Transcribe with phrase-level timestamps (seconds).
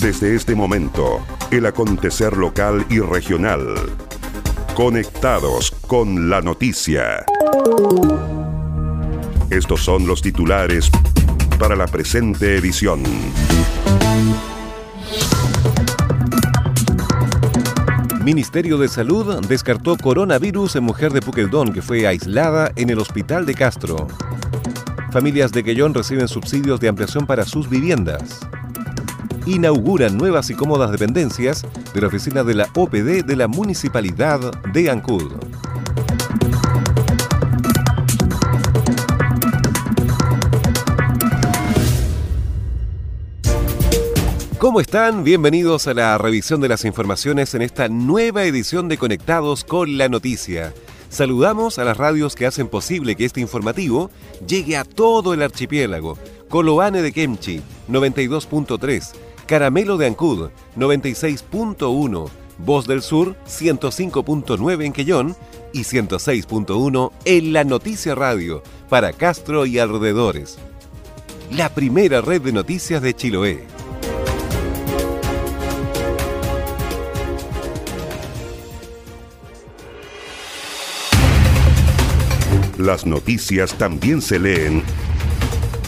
[0.00, 3.74] Desde este momento, el acontecer local y regional.
[4.74, 7.26] Conectados con la noticia.
[9.50, 10.90] Estos son los titulares
[11.58, 13.02] para la presente edición.
[18.24, 23.44] Ministerio de Salud descartó coronavirus en mujer de Puqueldón que fue aislada en el hospital
[23.44, 24.08] de Castro.
[25.10, 28.40] Familias de Quellón reciben subsidios de ampliación para sus viviendas
[29.46, 34.40] inauguran nuevas y cómodas dependencias de la oficina de la OPD de la Municipalidad
[34.72, 35.32] de Ancud.
[44.58, 45.24] ¿Cómo están?
[45.24, 50.08] Bienvenidos a la revisión de las informaciones en esta nueva edición de Conectados con la
[50.08, 50.72] Noticia.
[51.08, 54.10] Saludamos a las radios que hacen posible que este informativo
[54.46, 56.16] llegue a todo el archipiélago.
[56.48, 59.12] Coloane de Kemchi, 92.3,
[59.46, 62.28] Caramelo de Ancud 96.1,
[62.58, 65.36] Voz del Sur 105.9 en Quellón
[65.72, 70.58] y 106.1 en La Noticia Radio para Castro y alrededores.
[71.50, 73.66] La primera red de noticias de Chiloé.
[82.78, 84.82] Las noticias también se leen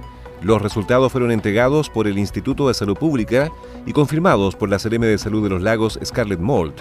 [0.43, 3.51] Los resultados fueron entregados por el Instituto de Salud Pública
[3.87, 6.75] y confirmados por la CRM de Salud de los Lagos Scarlett Mold.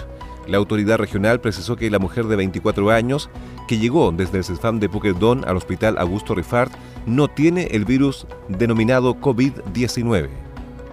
[0.47, 3.29] La autoridad regional precisó que la mujer de 24 años,
[3.67, 6.71] que llegó desde el CESFAM de Puquedón al hospital Augusto Rifart,
[7.05, 10.29] no tiene el virus denominado COVID-19.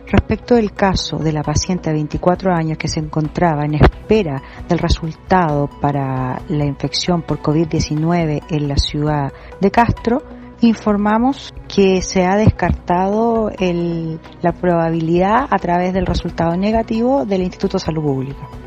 [0.06, 4.78] Respecto del caso de la paciente de 24 años que se encontraba en espera del
[4.78, 10.22] resultado para la infección por COVID-19 en la ciudad de Castro,
[10.60, 13.50] informamos que se ha descartado
[14.42, 18.63] la probabilidad a través del resultado negativo del Instituto de Salud Pública.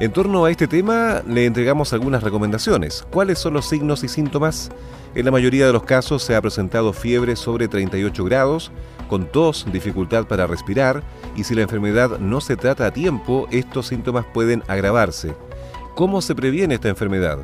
[0.00, 3.04] En torno a este tema le entregamos algunas recomendaciones.
[3.10, 4.70] ¿Cuáles son los signos y síntomas?
[5.14, 8.72] En la mayoría de los casos se ha presentado fiebre sobre 38 grados,
[9.10, 11.02] con tos, dificultad para respirar
[11.36, 15.34] y si la enfermedad no se trata a tiempo, estos síntomas pueden agravarse.
[15.96, 17.38] ¿Cómo se previene esta enfermedad?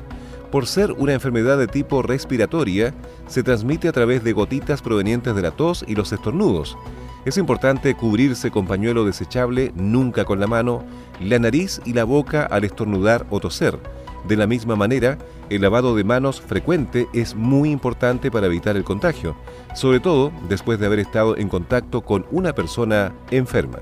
[0.51, 2.95] Por ser una enfermedad de tipo respiratoria,
[3.27, 6.79] se transmite a través de gotitas provenientes de la tos y los estornudos.
[7.27, 10.85] Es importante cubrirse con pañuelo desechable, nunca con la mano,
[11.21, 13.81] la nariz y la boca al estornudar o toser.
[14.29, 15.19] De la misma manera,
[15.51, 19.35] el lavado de manos frecuente es muy importante para evitar el contagio,
[19.75, 23.81] sobre todo después de haber estado en contacto con una persona enferma.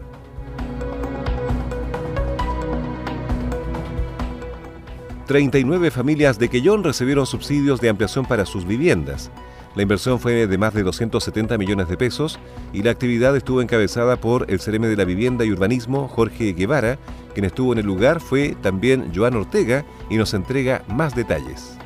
[5.28, 9.30] ...39 familias de Quellón recibieron subsidios de ampliación para sus viviendas.
[9.74, 12.38] La inversión fue de más de 270 millones de pesos
[12.72, 16.98] y la actividad estuvo encabezada por el CRM de la Vivienda y Urbanismo, Jorge Guevara,
[17.34, 21.76] quien estuvo en el lugar fue también Joan Ortega y nos entrega más detalles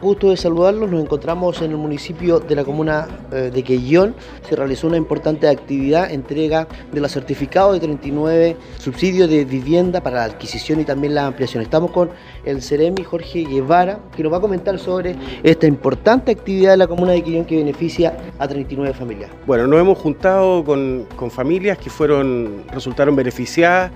[0.00, 0.90] gusto de saludarlos.
[0.90, 4.14] Nos encontramos en el municipio de la comuna eh, de Quellón.
[4.48, 10.16] Se realizó una importante actividad, entrega de los certificados de 39 subsidios de vivienda para
[10.16, 11.62] la adquisición y también la ampliación.
[11.62, 12.10] Estamos con
[12.44, 16.86] el Ceremi Jorge Guevara, que nos va a comentar sobre esta importante actividad de la
[16.86, 19.30] comuna de Quellón que beneficia a 39 familias.
[19.46, 23.92] Bueno, nos hemos juntado con, con familias que fueron, resultaron beneficiadas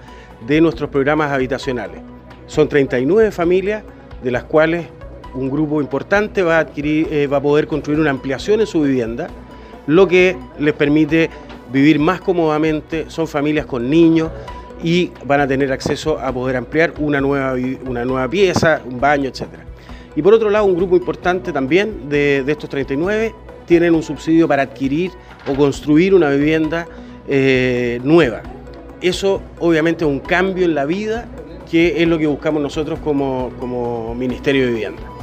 [0.47, 2.01] de nuestros programas habitacionales.
[2.47, 3.83] Son 39 familias,
[4.23, 4.87] de las cuales
[5.35, 8.83] un grupo importante va a, adquirir, eh, va a poder construir una ampliación en su
[8.83, 9.29] vivienda,
[9.87, 11.31] lo que les permite
[11.73, 14.31] vivir más cómodamente, son familias con niños
[14.83, 17.55] y van a tener acceso a poder ampliar una nueva,
[17.87, 19.47] una nueva pieza, un baño, etc.
[20.15, 23.35] Y por otro lado, un grupo importante también de, estos 39
[23.67, 25.11] tienen un subsidio para adquirir
[25.49, 26.87] o construir una vivienda
[27.27, 28.43] eh, nueva.
[29.01, 31.27] Eso obviamente es un cambio en la vida
[31.71, 35.14] que es lo que buscamos nosotros como, como Ministerio de Vivienda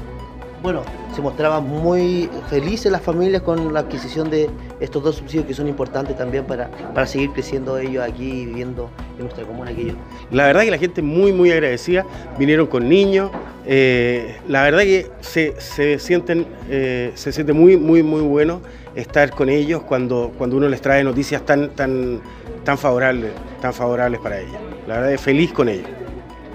[0.61, 0.83] bueno,
[1.15, 4.49] se mostraban muy felices las familias con la adquisición de
[4.79, 9.23] estos dos subsidios que son importantes también para, para seguir creciendo ellos aquí viviendo en
[9.23, 9.71] nuestra comuna.
[9.71, 9.93] Aquello.
[10.31, 12.05] La verdad que la gente muy, muy agradecida,
[12.37, 13.31] vinieron con niños,
[13.65, 18.61] eh, la verdad que se, se sienten, eh, se siente muy, muy, muy bueno
[18.95, 22.21] estar con ellos cuando, cuando uno les trae noticias tan, tan,
[22.63, 23.31] tan favorables,
[23.61, 24.57] tan favorables para ellos.
[24.87, 25.87] La verdad es feliz con ellos.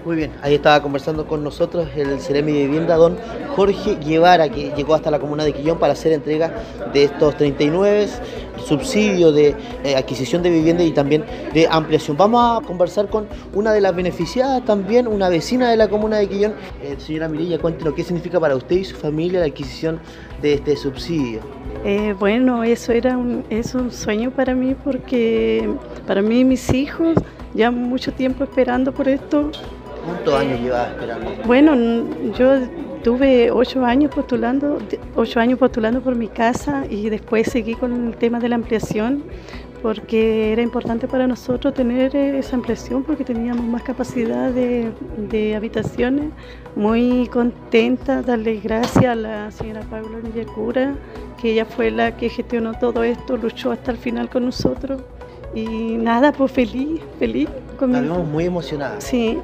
[0.07, 3.17] Muy bien, ahí estaba conversando con nosotros el Ceremi de Vivienda, don
[3.57, 6.55] Jorge Guevara, que llegó hasta la comuna de Quillón para hacer entrega
[6.93, 8.07] de estos 39
[8.65, 12.17] subsidio de eh, adquisición de vivienda y también de ampliación.
[12.17, 16.29] Vamos a conversar con una de las beneficiadas también, una vecina de la comuna de
[16.29, 16.55] Quillón.
[16.85, 19.99] Eh, señora Mirilla, cuéntenos qué significa para usted y su familia la adquisición
[20.41, 21.41] de este subsidio.
[21.85, 25.69] Eh, bueno, eso era un, es un sueño para mí porque
[26.07, 27.17] para mí y mis hijos
[27.55, 29.51] ya mucho tiempo esperando por esto.
[30.07, 31.31] ¿Cuántos años llevaba esperando?
[31.45, 31.75] Bueno,
[32.39, 32.61] yo
[33.03, 34.79] tuve ocho años postulando,
[35.15, 39.25] ocho años postulando por mi casa y después seguí con el tema de la ampliación
[39.83, 44.91] porque era importante para nosotros tener esa ampliación porque teníamos más capacidad de,
[45.29, 46.31] de habitaciones.
[46.75, 50.95] Muy contenta, darle gracias a la señora Pablo Villacura,
[51.41, 55.03] que ella fue la que gestionó todo esto, luchó hasta el final con nosotros.
[55.55, 55.65] Y
[55.97, 57.49] nada, pues feliz, feliz.
[57.73, 59.05] Estamos muy emocionadas.
[59.05, 59.39] Sí,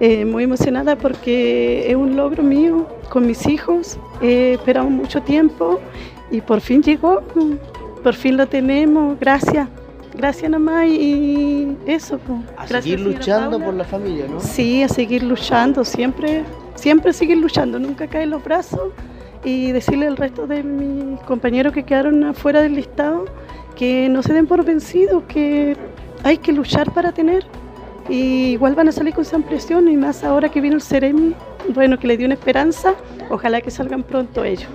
[0.00, 3.98] eh, muy emocionada porque es un logro mío con mis hijos.
[4.20, 5.80] He esperado mucho tiempo
[6.30, 7.22] y por fin llegó.
[8.02, 9.18] Por fin lo tenemos.
[9.18, 9.68] Gracias.
[10.14, 12.18] Gracias nomás y eso.
[12.56, 14.40] A seguir luchando por la familia, ¿no?
[14.40, 15.84] Sí, a seguir luchando.
[15.84, 17.78] Siempre, siempre seguir luchando.
[17.78, 18.92] Nunca caen los brazos
[19.44, 23.26] y decirle al resto de mis compañeros que quedaron afuera del listado
[23.78, 25.76] que no se den por vencidos, que
[26.24, 27.46] hay que luchar para tener
[28.08, 31.34] y igual van a salir con esa impresión y más ahora que vino el Ceremi,
[31.74, 32.94] bueno, que le dio una esperanza,
[33.30, 34.68] ojalá que salgan pronto ellos.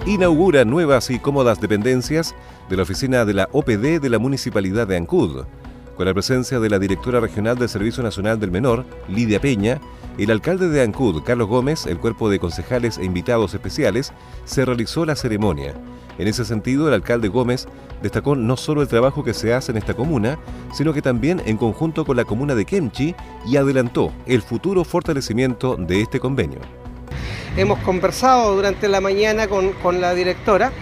[0.06, 2.34] Inaugura nuevas y cómodas dependencias
[2.68, 5.44] de la oficina de la OPD de la Municipalidad de Ancud
[5.96, 9.80] con la presencia de la directora regional del Servicio Nacional del Menor, Lidia Peña,
[10.22, 14.12] el alcalde de Ancud, Carlos Gómez, el cuerpo de concejales e invitados especiales,
[14.44, 15.74] se realizó la ceremonia.
[16.18, 17.66] En ese sentido, el alcalde Gómez
[18.00, 20.38] destacó no solo el trabajo que se hace en esta comuna,
[20.72, 23.14] sino que también en conjunto con la comuna de Kemchi
[23.46, 26.60] y adelantó el futuro fortalecimiento de este convenio.
[27.56, 30.72] Hemos conversado durante la mañana con, la directora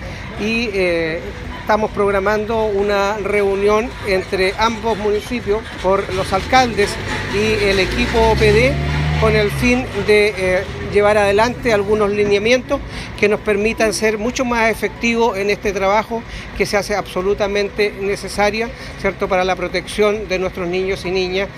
[0.41, 1.21] y eh,
[1.61, 6.91] estamos programando una reunión entre ambos municipios por los alcaldes
[7.35, 8.92] y el equipo OPD
[9.23, 12.81] con el fin de eh, llevar adelante algunos lineamientos
[13.21, 16.25] que nos permitan ser mucho más efectivos en este trabajo
[16.59, 18.69] que se hace absolutamente necesaria,
[19.01, 21.49] ¿cierto?, para la protección de nuestros niños y niñas.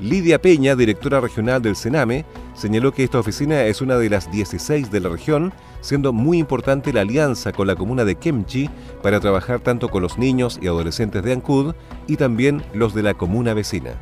[0.00, 2.24] Lidia Peña, directora regional del Sename,
[2.54, 5.52] señaló que esta oficina es una de las 16 de la región,
[5.82, 8.70] siendo muy importante la alianza con la comuna de Kemchi
[9.02, 11.74] para trabajar tanto con los niños y adolescentes de Ancud
[12.06, 14.00] y también los de la comuna vecina.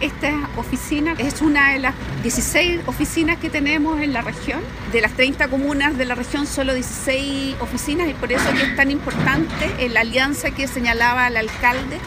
[0.00, 4.60] Esta oficina es una de las 16 oficinas que tenemos en la región.
[4.92, 8.90] De las 30 comunas de la región, solo 16 oficinas y por eso es tan
[8.90, 11.98] importante la alianza que señalaba el alcalde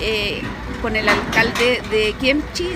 [0.00, 0.42] eh,
[0.82, 2.68] con el alcalde de Kemchi.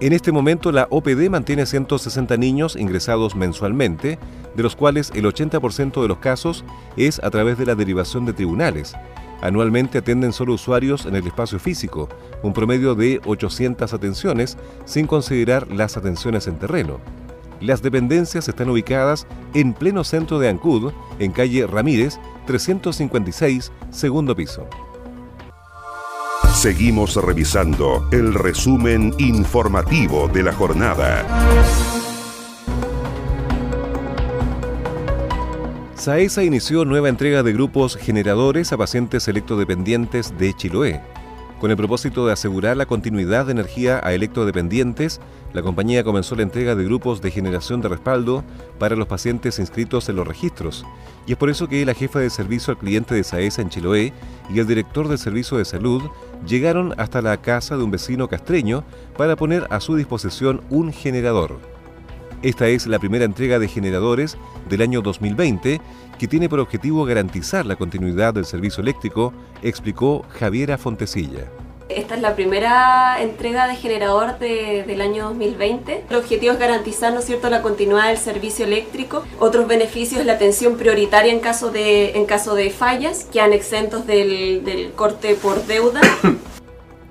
[0.00, 4.18] En este momento la OPD mantiene 160 niños ingresados mensualmente,
[4.54, 6.64] de los cuales el 80% de los casos
[6.96, 8.94] es a través de la derivación de tribunales.
[9.40, 12.08] Anualmente atienden solo usuarios en el espacio físico,
[12.42, 16.98] un promedio de 800 atenciones, sin considerar las atenciones en terreno.
[17.60, 24.66] Las dependencias están ubicadas en pleno centro de Ancud, en calle Ramírez, 356, segundo piso.
[26.54, 31.24] Seguimos revisando el resumen informativo de la jornada.
[36.08, 41.02] SAESA inició nueva entrega de grupos generadores a pacientes electrodependientes de Chiloé.
[41.60, 45.20] Con el propósito de asegurar la continuidad de energía a electrodependientes,
[45.52, 48.42] la compañía comenzó la entrega de grupos de generación de respaldo
[48.78, 50.86] para los pacientes inscritos en los registros.
[51.26, 54.14] Y es por eso que la jefa de servicio al cliente de SAESA en Chiloé
[54.48, 56.04] y el director del servicio de salud
[56.46, 58.82] llegaron hasta la casa de un vecino castreño
[59.18, 61.77] para poner a su disposición un generador.
[62.42, 64.36] Esta es la primera entrega de generadores
[64.68, 65.80] del año 2020
[66.18, 71.46] que tiene por objetivo garantizar la continuidad del servicio eléctrico, explicó Javiera Fontecilla.
[71.88, 76.04] Esta es la primera entrega de generador del año 2020.
[76.10, 77.48] El objetivo es garantizar ¿no es cierto?
[77.48, 79.24] la continuidad del servicio eléctrico.
[79.40, 84.06] Otros beneficios, la atención prioritaria en caso de, en caso de fallas, que han exentos
[84.06, 86.00] del, del corte por deuda.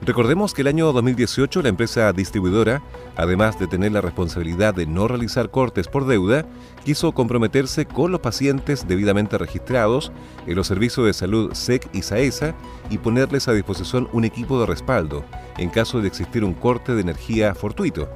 [0.08, 2.82] Recordemos que el año 2018 la empresa distribuidora,
[3.18, 6.46] además de tener la responsabilidad de no realizar cortes por deuda,
[6.86, 10.14] quiso comprometerse con los pacientes debidamente registrados
[10.46, 12.56] en los servicios de salud SEC y SAESA
[12.90, 15.26] y ponerles a disposición un equipo de respaldo
[15.58, 18.08] en caso de existir un corte de energía fortuito.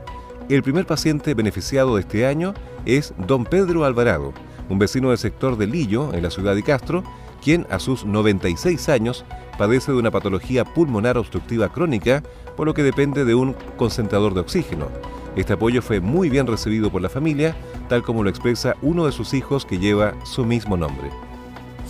[0.48, 2.54] El primer paciente beneficiado de este año
[2.86, 4.34] es don Pedro Alvarado,
[4.70, 7.04] un vecino del sector de Lillo, en la ciudad de Castro,
[7.42, 9.26] quien a sus 96 años
[9.58, 12.24] padece de una patología pulmonar obstructiva crónica,
[12.56, 14.88] por lo que depende de un concentrador de oxígeno.
[15.36, 17.56] Este apoyo fue muy bien recibido por la familia,
[17.90, 21.10] tal como lo expresa uno de sus hijos que lleva su mismo nombre.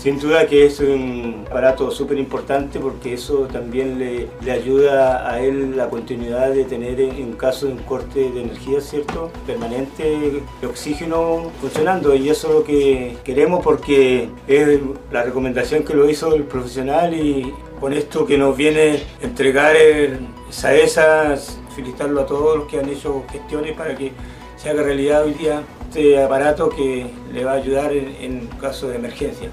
[0.01, 5.77] Sin duda que es un aparato súper importante porque eso también le, ayuda a él
[5.77, 9.31] la continuidad de tener en caso de un corte de energía, ¿cierto?
[9.45, 14.79] Permanente el oxígeno funcionando y eso es lo que queremos porque es
[15.11, 21.35] la recomendación que lo hizo el profesional y con esto que nos viene entregar esa
[21.75, 24.13] felicitarlo a todos los que han hecho gestiones para que
[24.57, 28.87] se haga realidad hoy día este aparato que le va a ayudar en, en caso
[28.87, 29.51] de emergencia.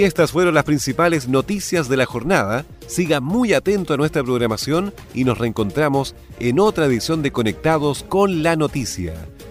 [0.00, 2.64] Y estas fueron las principales noticias de la jornada.
[2.86, 8.42] Siga muy atento a nuestra programación y nos reencontramos en otra edición de Conectados con
[8.42, 9.12] la Noticia.